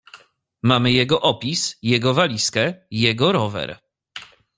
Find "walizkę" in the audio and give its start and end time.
2.13-2.73